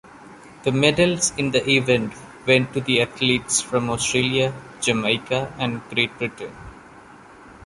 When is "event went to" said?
1.69-2.99